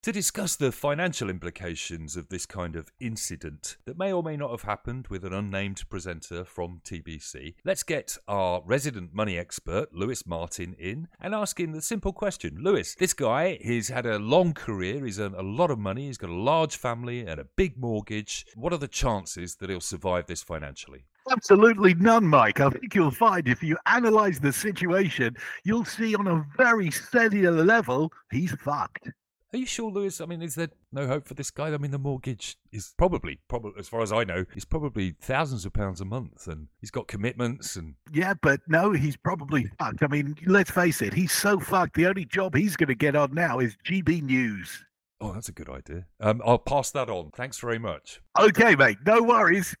To 0.08 0.12
discuss 0.12 0.56
the 0.56 0.72
financial 0.72 1.28
implications 1.28 2.16
of 2.16 2.30
this 2.30 2.46
kind 2.46 2.76
of 2.76 2.90
incident 2.98 3.76
that 3.84 3.98
may 3.98 4.10
or 4.10 4.22
may 4.22 4.38
not 4.38 4.52
have 4.52 4.62
happened 4.62 5.08
with 5.08 5.22
an 5.22 5.34
unnamed 5.34 5.84
presenter 5.90 6.46
from 6.46 6.80
TBC, 6.82 7.56
let's 7.62 7.82
get 7.82 8.16
our 8.26 8.62
resident 8.64 9.12
money 9.12 9.36
expert, 9.36 9.94
Lewis 9.94 10.26
Martin, 10.26 10.74
in 10.78 11.08
and 11.20 11.34
ask 11.34 11.60
him 11.60 11.72
the 11.72 11.82
simple 11.82 12.14
question. 12.14 12.56
Lewis, 12.58 12.94
this 12.94 13.12
guy, 13.12 13.58
he's 13.60 13.88
had 13.88 14.06
a 14.06 14.18
long 14.18 14.54
career, 14.54 15.04
he's 15.04 15.20
earned 15.20 15.34
a 15.34 15.42
lot 15.42 15.70
of 15.70 15.78
money, 15.78 16.06
he's 16.06 16.16
got 16.16 16.30
a 16.30 16.34
large 16.34 16.78
family 16.78 17.26
and 17.26 17.38
a 17.38 17.44
big 17.44 17.76
mortgage. 17.76 18.46
What 18.54 18.72
are 18.72 18.78
the 18.78 18.88
chances 18.88 19.56
that 19.56 19.68
he'll 19.68 19.82
survive 19.82 20.24
this 20.24 20.42
financially? 20.42 21.04
Absolutely 21.30 21.92
none, 21.92 22.26
Mike. 22.26 22.60
I 22.60 22.70
think 22.70 22.94
you'll 22.94 23.10
find 23.10 23.46
if 23.46 23.62
you 23.62 23.76
analyze 23.84 24.40
the 24.40 24.54
situation, 24.54 25.36
you'll 25.64 25.84
see 25.84 26.14
on 26.14 26.26
a 26.26 26.46
very 26.56 26.90
cellular 26.90 27.62
level, 27.62 28.10
he's 28.30 28.52
fucked. 28.52 29.10
Are 29.50 29.56
you 29.56 29.64
sure, 29.64 29.90
Lewis? 29.90 30.20
I 30.20 30.26
mean, 30.26 30.42
is 30.42 30.56
there 30.56 30.68
no 30.92 31.06
hope 31.06 31.26
for 31.26 31.32
this 31.32 31.50
guy? 31.50 31.72
I 31.72 31.78
mean, 31.78 31.90
the 31.90 31.98
mortgage 31.98 32.58
is 32.70 32.92
probably, 32.98 33.40
probably, 33.48 33.72
as 33.78 33.88
far 33.88 34.02
as 34.02 34.12
I 34.12 34.22
know, 34.22 34.44
is 34.54 34.66
probably 34.66 35.14
thousands 35.22 35.64
of 35.64 35.72
pounds 35.72 36.02
a 36.02 36.04
month, 36.04 36.46
and 36.46 36.68
he's 36.82 36.90
got 36.90 37.08
commitments 37.08 37.74
and. 37.74 37.94
Yeah, 38.12 38.34
but 38.42 38.60
no, 38.68 38.92
he's 38.92 39.16
probably 39.16 39.70
fucked. 39.78 40.02
I 40.02 40.06
mean, 40.08 40.36
let's 40.44 40.70
face 40.70 41.00
it, 41.00 41.14
he's 41.14 41.32
so 41.32 41.58
fucked. 41.58 41.96
The 41.96 42.06
only 42.06 42.26
job 42.26 42.54
he's 42.54 42.76
going 42.76 42.88
to 42.88 42.94
get 42.94 43.16
on 43.16 43.32
now 43.32 43.58
is 43.58 43.74
GB 43.86 44.22
News. 44.22 44.84
Oh, 45.18 45.32
that's 45.32 45.48
a 45.48 45.52
good 45.52 45.70
idea. 45.70 46.04
Um, 46.20 46.42
I'll 46.44 46.58
pass 46.58 46.90
that 46.90 47.08
on. 47.08 47.30
Thanks 47.30 47.58
very 47.58 47.78
much. 47.78 48.20
Okay, 48.38 48.76
mate. 48.76 48.98
No 49.06 49.22
worries. 49.22 49.74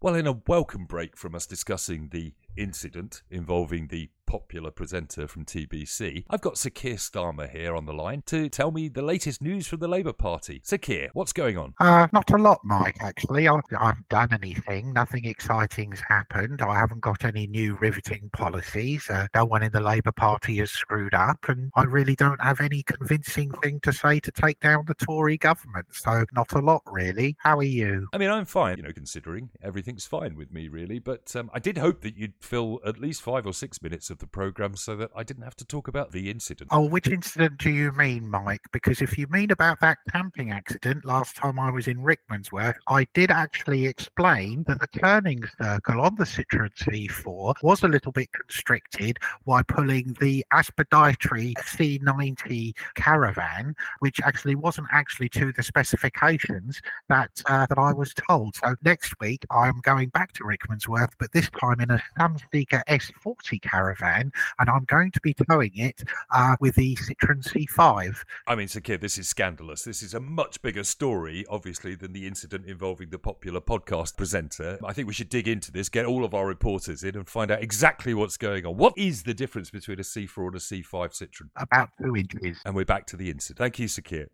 Well, 0.00 0.16
in 0.16 0.26
a 0.26 0.40
welcome 0.48 0.86
break 0.86 1.16
from 1.16 1.34
us 1.36 1.46
discussing 1.46 2.08
the 2.10 2.32
incident 2.56 3.22
involving 3.30 3.88
the 3.88 4.10
popular 4.32 4.70
presenter 4.70 5.28
from 5.28 5.44
TBC, 5.44 6.24
I've 6.30 6.40
got 6.40 6.56
Sir 6.56 6.70
Keir 6.70 6.94
Starmer 6.94 7.50
here 7.50 7.76
on 7.76 7.84
the 7.84 7.92
line 7.92 8.22
to 8.26 8.48
tell 8.48 8.70
me 8.70 8.88
the 8.88 9.02
latest 9.02 9.42
news 9.42 9.66
from 9.66 9.80
the 9.80 9.88
Labour 9.88 10.14
Party. 10.14 10.62
Sir 10.64 10.78
Keir, 10.78 11.10
what's 11.12 11.34
going 11.34 11.58
on? 11.58 11.74
Uh, 11.78 12.08
not 12.14 12.30
a 12.30 12.38
lot, 12.38 12.60
Mike, 12.64 12.96
actually. 13.00 13.46
I, 13.46 13.56
I 13.78 13.88
haven't 13.88 14.08
done 14.08 14.30
anything. 14.32 14.94
Nothing 14.94 15.26
exciting's 15.26 16.00
happened. 16.08 16.62
I 16.62 16.78
haven't 16.78 17.02
got 17.02 17.26
any 17.26 17.46
new 17.46 17.76
riveting 17.78 18.30
policies. 18.32 19.10
Uh, 19.10 19.26
no 19.34 19.44
one 19.44 19.62
in 19.62 19.70
the 19.70 19.80
Labour 19.80 20.12
Party 20.12 20.56
has 20.56 20.70
screwed 20.70 21.12
up, 21.12 21.46
and 21.48 21.70
I 21.76 21.82
really 21.82 22.16
don't 22.16 22.40
have 22.40 22.62
any 22.62 22.82
convincing 22.84 23.50
thing 23.62 23.80
to 23.80 23.92
say 23.92 24.18
to 24.20 24.32
take 24.32 24.60
down 24.60 24.84
the 24.86 24.94
Tory 24.94 25.36
government. 25.36 25.88
So, 25.90 26.24
not 26.32 26.52
a 26.52 26.60
lot, 26.60 26.82
really. 26.86 27.36
How 27.40 27.58
are 27.58 27.62
you? 27.62 28.08
I 28.14 28.16
mean, 28.18 28.30
I'm 28.30 28.46
fine, 28.46 28.78
you 28.78 28.82
know, 28.84 28.92
considering 28.92 29.50
everything's 29.62 30.06
fine 30.06 30.36
with 30.36 30.50
me, 30.50 30.68
really. 30.68 31.00
But 31.00 31.36
um, 31.36 31.50
I 31.52 31.58
did 31.58 31.76
hope 31.76 32.00
that 32.00 32.16
you'd 32.16 32.32
fill 32.44 32.80
at 32.84 32.98
least 32.98 33.22
five 33.22 33.46
or 33.46 33.52
six 33.52 33.82
minutes 33.82 34.10
of 34.10 34.18
the 34.18 34.26
programme 34.26 34.76
so 34.76 34.96
that 34.96 35.10
I 35.14 35.22
didn't 35.22 35.44
have 35.44 35.56
to 35.56 35.64
talk 35.64 35.88
about 35.88 36.12
the 36.12 36.30
incident. 36.30 36.68
Oh, 36.72 36.86
which 36.86 37.08
incident 37.08 37.58
do 37.58 37.70
you 37.70 37.92
mean, 37.92 38.28
Mike? 38.28 38.62
Because 38.72 39.00
if 39.00 39.16
you 39.16 39.26
mean 39.28 39.50
about 39.50 39.80
that 39.80 39.98
camping 40.10 40.50
accident 40.50 41.04
last 41.04 41.36
time 41.36 41.58
I 41.58 41.70
was 41.70 41.88
in 41.88 41.98
Rickmansworth, 41.98 42.74
I 42.88 43.06
did 43.14 43.30
actually 43.30 43.86
explain 43.86 44.64
that 44.66 44.80
the 44.80 44.86
turning 44.98 45.42
circle 45.60 46.00
on 46.00 46.16
the 46.16 46.24
Citroen 46.24 46.74
C4 46.74 47.54
was 47.62 47.82
a 47.82 47.88
little 47.88 48.12
bit 48.12 48.30
constricted 48.32 49.18
by 49.46 49.62
pulling 49.62 50.16
the 50.20 50.44
Aspeditri 50.52 51.54
C90 51.54 52.72
caravan, 52.94 53.74
which 54.00 54.20
actually 54.24 54.54
wasn't 54.54 54.88
actually 54.92 55.28
to 55.30 55.52
the 55.52 55.62
specifications 55.62 56.80
that 57.08 57.30
uh, 57.46 57.66
that 57.66 57.78
I 57.78 57.92
was 57.92 58.14
told. 58.14 58.56
So 58.56 58.74
next 58.84 59.14
week 59.20 59.44
I'm 59.50 59.80
going 59.82 60.08
back 60.10 60.32
to 60.34 60.44
Rickmansworth, 60.44 61.12
but 61.18 61.32
this 61.32 61.48
time 61.50 61.80
in 61.80 61.90
a 61.90 62.02
Sunseeker 62.32 62.82
S40 62.88 63.60
caravan, 63.62 64.32
and 64.58 64.70
I'm 64.70 64.84
going 64.84 65.10
to 65.12 65.20
be 65.20 65.34
towing 65.34 65.72
it 65.74 66.02
uh, 66.34 66.56
with 66.60 66.74
the 66.76 66.96
Citroen 66.96 67.42
C5. 67.42 68.16
I 68.46 68.54
mean, 68.54 68.68
Sir 68.68 68.80
Keir, 68.80 68.98
this 68.98 69.18
is 69.18 69.28
scandalous. 69.28 69.82
This 69.84 70.02
is 70.02 70.14
a 70.14 70.20
much 70.20 70.62
bigger 70.62 70.84
story, 70.84 71.44
obviously, 71.48 71.94
than 71.94 72.12
the 72.12 72.26
incident 72.26 72.66
involving 72.66 73.10
the 73.10 73.18
popular 73.18 73.60
podcast 73.60 74.16
presenter. 74.16 74.78
I 74.84 74.92
think 74.92 75.08
we 75.08 75.14
should 75.14 75.28
dig 75.28 75.48
into 75.48 75.72
this, 75.72 75.88
get 75.88 76.06
all 76.06 76.24
of 76.24 76.34
our 76.34 76.46
reporters 76.46 77.04
in, 77.04 77.16
and 77.16 77.28
find 77.28 77.50
out 77.50 77.62
exactly 77.62 78.14
what's 78.14 78.36
going 78.36 78.66
on. 78.66 78.76
What 78.76 78.94
is 78.96 79.22
the 79.24 79.34
difference 79.34 79.70
between 79.70 79.98
a 79.98 80.02
C4 80.02 80.46
and 80.46 80.56
a 80.56 80.58
C5 80.58 80.90
Citroen? 81.10 81.48
About 81.56 81.90
two 82.02 82.16
inches. 82.16 82.58
And 82.64 82.74
we're 82.74 82.84
back 82.84 83.06
to 83.06 83.16
the 83.16 83.30
incident. 83.30 83.58
Thank 83.58 83.78
you, 83.78 83.88
Sir 83.88 84.02
Keir. 84.02 84.28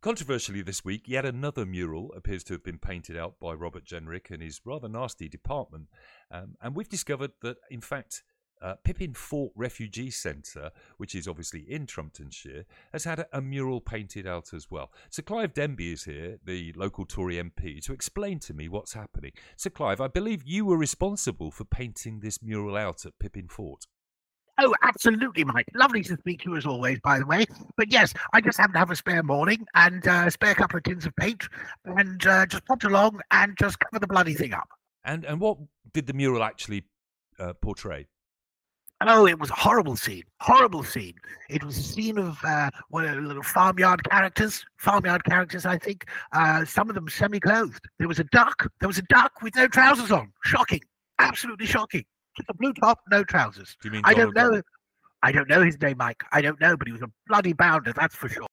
Controversially 0.00 0.62
this 0.62 0.84
week, 0.84 1.08
yet 1.08 1.24
another 1.24 1.66
mural 1.66 2.12
appears 2.16 2.44
to 2.44 2.52
have 2.52 2.62
been 2.62 2.78
painted 2.78 3.16
out 3.16 3.40
by 3.40 3.52
Robert 3.52 3.84
Jenrick 3.84 4.30
and 4.30 4.40
his 4.40 4.60
rather 4.64 4.88
nasty 4.88 5.28
department. 5.28 5.88
Um, 6.30 6.54
and 6.62 6.76
we've 6.76 6.88
discovered 6.88 7.32
that, 7.42 7.56
in 7.68 7.80
fact, 7.80 8.22
uh, 8.62 8.76
Pippin 8.84 9.12
Fort 9.12 9.52
Refugee 9.56 10.10
Centre, 10.10 10.70
which 10.98 11.16
is 11.16 11.26
obviously 11.26 11.64
in 11.68 11.84
Trumptonshire, 11.84 12.64
has 12.92 13.02
had 13.02 13.18
a, 13.18 13.38
a, 13.38 13.40
mural 13.40 13.80
painted 13.80 14.24
out 14.24 14.54
as 14.54 14.70
well. 14.70 14.92
Sir 15.10 15.22
Clive 15.22 15.52
Denby 15.52 15.92
is 15.92 16.04
here, 16.04 16.38
the 16.44 16.72
local 16.76 17.04
Tory 17.04 17.34
MP, 17.34 17.84
to 17.84 17.92
explain 17.92 18.38
to 18.40 18.54
me 18.54 18.68
what's 18.68 18.92
happening. 18.92 19.32
Sir 19.56 19.70
Clive, 19.70 20.00
I 20.00 20.06
believe 20.06 20.44
you 20.44 20.64
were 20.64 20.78
responsible 20.78 21.50
for 21.50 21.64
painting 21.64 22.20
this 22.20 22.40
mural 22.40 22.76
out 22.76 23.04
at 23.04 23.18
Pippin 23.18 23.48
Fort. 23.48 23.86
Oh, 24.60 24.74
absolutely, 24.82 25.44
Mike. 25.44 25.68
Lovely 25.74 26.02
to 26.02 26.16
speak 26.16 26.42
to 26.42 26.50
you 26.50 26.56
as 26.56 26.66
always, 26.66 26.98
by 27.00 27.20
the 27.20 27.26
way. 27.26 27.46
But 27.76 27.92
yes, 27.92 28.12
I 28.32 28.40
just 28.40 28.58
happen 28.58 28.72
to 28.72 28.78
have 28.80 28.90
a 28.90 28.96
spare 28.96 29.22
morning 29.22 29.64
and 29.74 30.06
uh, 30.06 30.24
a 30.26 30.30
spare 30.30 30.54
couple 30.54 30.78
of 30.78 30.82
tins 30.82 31.06
of 31.06 31.14
paint 31.14 31.44
and 31.84 32.26
uh, 32.26 32.46
just 32.46 32.64
put 32.64 32.82
along 32.82 33.20
and 33.30 33.56
just 33.56 33.78
cover 33.78 34.00
the 34.00 34.08
bloody 34.08 34.34
thing 34.34 34.52
up. 34.52 34.68
And 35.04 35.24
and 35.24 35.40
what 35.40 35.58
did 35.92 36.06
the 36.06 36.12
mural 36.12 36.42
actually 36.42 36.84
uh, 37.38 37.52
portray? 37.62 38.08
Oh, 39.00 39.26
it 39.28 39.38
was 39.38 39.50
a 39.50 39.54
horrible 39.54 39.94
scene. 39.94 40.24
Horrible 40.40 40.82
scene. 40.82 41.14
It 41.48 41.62
was 41.62 41.78
a 41.78 41.82
scene 41.82 42.18
of 42.18 42.36
uh, 42.44 42.70
are 42.92 43.20
little 43.20 43.44
farmyard 43.44 44.02
characters. 44.10 44.64
Farmyard 44.76 45.24
characters, 45.24 45.64
I 45.64 45.78
think. 45.78 46.06
Uh, 46.32 46.64
some 46.64 46.88
of 46.88 46.96
them 46.96 47.08
semi-clothed. 47.08 47.88
There 48.00 48.08
was 48.08 48.18
a 48.18 48.24
duck. 48.24 48.68
There 48.80 48.88
was 48.88 48.98
a 48.98 49.02
duck 49.02 49.40
with 49.40 49.54
no 49.54 49.68
trousers 49.68 50.10
on. 50.10 50.32
Shocking. 50.42 50.80
Absolutely 51.20 51.66
shocking. 51.66 52.04
A 52.48 52.54
blue 52.54 52.72
top, 52.72 53.00
no 53.10 53.24
trousers. 53.24 53.76
Do 53.82 53.88
you 53.88 53.92
mean 53.92 54.02
I 54.04 54.14
don't 54.14 54.34
know. 54.34 54.60
I 55.22 55.32
don't 55.32 55.48
know 55.48 55.62
his 55.62 55.80
name, 55.80 55.96
Mike. 55.98 56.22
I 56.30 56.40
don't 56.40 56.60
know, 56.60 56.76
but 56.76 56.86
he 56.86 56.92
was 56.92 57.02
a 57.02 57.10
bloody 57.26 57.52
bounder, 57.52 57.92
that's 57.92 58.14
for 58.14 58.28
sure. 58.28 58.46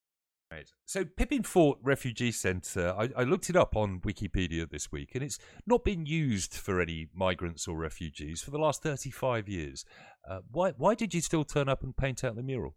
Right. 0.52 0.72
So 0.86 1.04
Pippin 1.04 1.44
Fort 1.44 1.80
Refugee 1.84 2.32
Centre, 2.32 2.96
I, 2.98 3.10
I 3.18 3.24
looked 3.24 3.50
it 3.50 3.56
up 3.56 3.76
on 3.76 4.00
Wikipedia 4.00 4.70
this 4.70 4.92
week, 4.92 5.12
and 5.14 5.24
it's 5.24 5.38
not 5.66 5.84
been 5.84 6.06
used 6.06 6.54
for 6.54 6.80
any 6.80 7.08
migrants 7.14 7.68
or 7.68 7.78
refugees 7.78 8.42
for 8.42 8.52
the 8.52 8.58
last 8.58 8.82
35 8.82 9.50
years. 9.50 9.86
Uh, 10.28 10.40
why, 10.50 10.72
why 10.72 10.96
did 10.96 11.14
you 11.14 11.22
still 11.22 11.44
turn 11.44 11.68
up 11.68 11.84
and 11.84 11.98
paint 11.98 12.24
out 12.24 12.36
the 12.36 12.44
mural? 12.44 12.76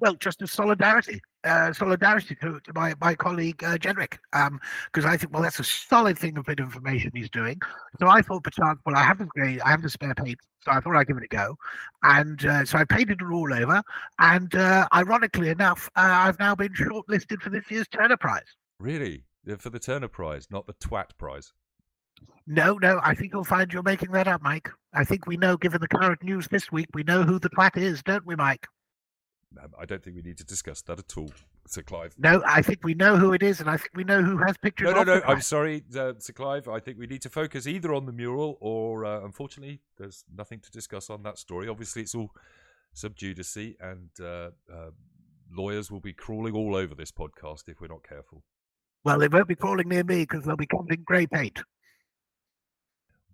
Well, 0.00 0.14
just 0.14 0.42
as 0.42 0.50
solidarity, 0.52 1.20
uh, 1.44 1.72
solidarity 1.72 2.34
to, 2.36 2.60
to 2.60 2.72
my, 2.74 2.94
my 3.00 3.14
colleague 3.14 3.62
uh, 3.62 3.76
Jenrick, 3.76 4.18
because 4.32 5.04
I 5.04 5.16
think 5.16 5.32
well 5.32 5.42
that's 5.42 5.60
a 5.60 5.64
solid 5.64 6.18
thing 6.18 6.36
of 6.36 6.46
bit 6.46 6.60
of 6.60 6.66
information 6.66 7.12
he's 7.14 7.30
doing. 7.30 7.60
So 8.00 8.08
I 8.08 8.22
thought, 8.22 8.44
perchance, 8.44 8.80
well 8.84 8.96
I 8.96 9.02
have 9.02 9.18
the 9.18 9.26
grade, 9.26 9.60
I 9.64 9.70
have 9.70 9.82
the 9.82 9.90
spare 9.90 10.14
paint, 10.14 10.38
so 10.60 10.72
I 10.72 10.80
thought 10.80 10.96
I'd 10.96 11.06
give 11.06 11.16
it 11.16 11.24
a 11.24 11.28
go, 11.28 11.56
and 12.02 12.44
uh, 12.44 12.64
so 12.64 12.78
I 12.78 12.84
painted 12.84 13.20
it 13.20 13.32
all 13.32 13.52
over. 13.52 13.82
And 14.18 14.54
uh, 14.54 14.88
ironically 14.92 15.48
enough, 15.50 15.88
uh, 15.96 16.00
I've 16.00 16.38
now 16.38 16.54
been 16.54 16.72
shortlisted 16.72 17.40
for 17.40 17.50
this 17.50 17.70
year's 17.70 17.88
Turner 17.88 18.16
Prize. 18.16 18.56
Really? 18.80 19.24
For 19.58 19.70
the 19.70 19.78
Turner 19.78 20.08
Prize, 20.08 20.48
not 20.50 20.66
the 20.66 20.74
Twat 20.74 21.10
Prize. 21.18 21.52
No, 22.46 22.74
no, 22.74 23.00
I 23.02 23.14
think 23.14 23.32
you'll 23.32 23.44
find 23.44 23.72
you're 23.72 23.82
making 23.82 24.12
that 24.12 24.28
up, 24.28 24.42
Mike. 24.42 24.70
I 24.92 25.04
think 25.04 25.26
we 25.26 25.36
know, 25.36 25.56
given 25.56 25.80
the 25.80 25.88
current 25.88 26.22
news 26.22 26.46
this 26.48 26.70
week, 26.70 26.88
we 26.94 27.02
know 27.02 27.22
who 27.22 27.38
the 27.38 27.50
twat 27.50 27.76
is, 27.76 28.02
don't 28.02 28.26
we, 28.26 28.36
Mike? 28.36 28.66
Um, 29.62 29.70
I 29.78 29.84
don't 29.84 30.02
think 30.02 30.16
we 30.16 30.22
need 30.22 30.38
to 30.38 30.44
discuss 30.44 30.82
that 30.82 30.98
at 30.98 31.16
all, 31.16 31.30
Sir 31.66 31.82
Clive. 31.82 32.14
No, 32.18 32.42
I 32.46 32.62
think 32.62 32.80
we 32.82 32.94
know 32.94 33.16
who 33.16 33.32
it 33.32 33.42
is, 33.42 33.60
and 33.60 33.70
I 33.70 33.76
think 33.76 33.90
we 33.94 34.04
know 34.04 34.22
who 34.22 34.38
has 34.38 34.56
pictures. 34.58 34.92
No, 34.92 35.02
no, 35.02 35.18
no. 35.18 35.22
I'm 35.26 35.40
sorry, 35.40 35.84
uh, 35.96 36.14
Sir 36.18 36.32
Clive. 36.32 36.68
I 36.68 36.80
think 36.80 36.98
we 36.98 37.06
need 37.06 37.22
to 37.22 37.30
focus 37.30 37.66
either 37.66 37.94
on 37.94 38.06
the 38.06 38.12
mural 38.12 38.58
or, 38.60 39.04
uh, 39.04 39.24
unfortunately, 39.24 39.80
there's 39.98 40.24
nothing 40.34 40.60
to 40.60 40.70
discuss 40.70 41.10
on 41.10 41.22
that 41.22 41.38
story. 41.38 41.68
Obviously, 41.68 42.02
it's 42.02 42.14
all 42.14 42.30
sub 42.92 43.16
judice, 43.16 43.56
and 43.56 44.10
uh, 44.20 44.50
uh, 44.72 44.90
lawyers 45.50 45.90
will 45.90 46.00
be 46.00 46.12
crawling 46.12 46.54
all 46.54 46.74
over 46.74 46.94
this 46.94 47.12
podcast 47.12 47.68
if 47.68 47.80
we're 47.80 47.88
not 47.88 48.06
careful. 48.08 48.42
Well, 49.04 49.18
they 49.18 49.28
won't 49.28 49.48
be 49.48 49.54
crawling 49.54 49.88
near 49.88 50.04
me 50.04 50.20
because 50.20 50.44
they'll 50.44 50.56
be 50.56 50.66
covered 50.66 50.92
in 50.92 51.02
grey 51.04 51.26
paint. 51.26 51.60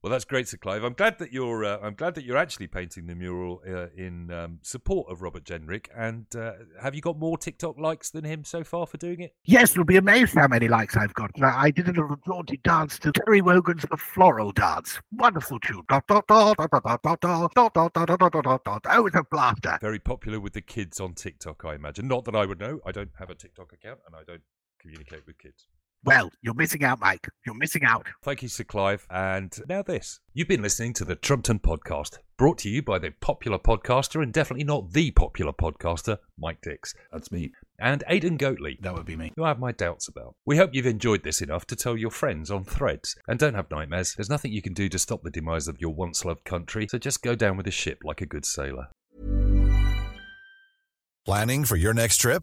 Well, 0.02 0.10
that's 0.10 0.24
great, 0.24 0.48
Sir 0.48 0.56
Clive. 0.56 0.82
I'm 0.82 0.94
glad 0.94 1.18
that 1.18 1.30
you're. 1.30 1.62
Uh, 1.62 1.78
I'm 1.82 1.94
glad 1.94 2.14
that 2.14 2.24
you're 2.24 2.38
actually 2.38 2.68
painting 2.68 3.06
the 3.06 3.14
mural 3.14 3.60
uh, 3.68 3.88
in 3.94 4.30
um, 4.30 4.58
support 4.62 5.10
of 5.10 5.20
Robert 5.20 5.44
Jenrick. 5.44 5.88
And 5.94 6.24
uh, 6.34 6.52
have 6.80 6.94
you 6.94 7.02
got 7.02 7.18
more 7.18 7.36
TikTok 7.36 7.78
likes 7.78 8.08
than 8.08 8.24
him 8.24 8.44
so 8.44 8.64
far 8.64 8.86
for 8.86 8.96
doing 8.96 9.20
it? 9.20 9.34
Yes, 9.44 9.76
you'll 9.76 9.84
be 9.84 9.98
amazed 9.98 10.34
how 10.34 10.48
many 10.48 10.68
likes 10.68 10.96
I've 10.96 11.12
got. 11.12 11.30
I 11.42 11.70
I 11.70 11.70
did 11.70 11.86
a 11.88 11.92
little 11.92 12.18
jaunty 12.26 12.58
dance 12.64 12.98
to 13.00 13.12
Terry 13.12 13.42
Wogan's 13.42 13.84
The 13.90 13.96
Floral 13.98 14.52
Dance. 14.52 14.98
Wonderful 15.12 15.60
tune. 15.60 15.82
Dot, 15.90 16.06
dot, 16.06 16.26
dot, 16.26 16.56
dot, 16.56 16.70
dot, 16.70 16.82
dot, 16.82 17.20
dot, 17.20 17.20
dot, 17.20 17.54
dot, 17.54 17.74
dot, 17.74 17.92
dot, 17.92 18.18
dot, 18.18 18.32
dot, 18.32 18.44
dot, 18.44 18.64
dot. 18.64 18.86
Oh, 18.90 19.06
it's 19.06 19.16
a 19.16 19.24
blaster. 19.30 19.78
Very 19.82 19.98
popular 19.98 20.40
with 20.40 20.54
the 20.54 20.62
kids 20.62 20.98
on 20.98 21.12
TikTok, 21.12 21.62
I 21.66 21.74
imagine. 21.74 22.08
Not 22.08 22.24
that 22.24 22.34
I 22.34 22.46
would 22.46 22.58
know. 22.58 22.80
I 22.86 22.92
don't 22.92 23.10
have 23.18 23.28
a 23.28 23.34
TikTok 23.34 23.74
account, 23.74 24.00
and 24.06 24.16
I 24.16 24.24
don't 24.24 24.42
communicate 24.80 25.26
with 25.26 25.38
kids. 25.38 25.66
Well, 26.02 26.30
you're 26.40 26.54
missing 26.54 26.82
out, 26.82 26.98
Mike. 26.98 27.28
You're 27.44 27.54
missing 27.54 27.84
out. 27.84 28.06
Thank 28.22 28.42
you, 28.42 28.48
Sir 28.48 28.64
Clive. 28.64 29.06
And 29.10 29.54
now 29.68 29.82
this. 29.82 30.18
You've 30.32 30.48
been 30.48 30.62
listening 30.62 30.94
to 30.94 31.04
the 31.04 31.14
Trumpton 31.14 31.58
Podcast, 31.58 32.16
brought 32.38 32.56
to 32.58 32.70
you 32.70 32.82
by 32.82 32.98
the 32.98 33.10
popular 33.20 33.58
podcaster 33.58 34.22
and 34.22 34.32
definitely 34.32 34.64
not 34.64 34.92
the 34.92 35.10
popular 35.10 35.52
podcaster, 35.52 36.16
Mike 36.38 36.62
Dix. 36.62 36.94
That's 37.12 37.30
me. 37.30 37.52
And 37.78 38.02
Aidan 38.08 38.38
Goatley. 38.38 38.80
That 38.80 38.94
would 38.94 39.04
be 39.04 39.16
me. 39.16 39.32
who 39.36 39.44
I 39.44 39.48
have 39.48 39.58
my 39.58 39.72
doubts 39.72 40.08
about. 40.08 40.36
We 40.46 40.56
hope 40.56 40.70
you've 40.72 40.86
enjoyed 40.86 41.22
this 41.22 41.42
enough 41.42 41.66
to 41.66 41.76
tell 41.76 41.98
your 41.98 42.10
friends 42.10 42.50
on 42.50 42.64
threads. 42.64 43.14
And 43.28 43.38
don't 43.38 43.54
have 43.54 43.70
nightmares. 43.70 44.14
There's 44.14 44.30
nothing 44.30 44.52
you 44.52 44.62
can 44.62 44.72
do 44.72 44.88
to 44.88 44.98
stop 44.98 45.22
the 45.22 45.30
demise 45.30 45.68
of 45.68 45.82
your 45.82 45.92
once 45.92 46.24
loved 46.24 46.44
country, 46.44 46.88
so 46.88 46.96
just 46.96 47.22
go 47.22 47.34
down 47.34 47.58
with 47.58 47.66
the 47.66 47.72
ship 47.72 47.98
like 48.04 48.22
a 48.22 48.26
good 48.26 48.46
sailor. 48.46 48.88
Planning 51.26 51.64
for 51.66 51.76
your 51.76 51.92
next 51.92 52.16
trip? 52.16 52.42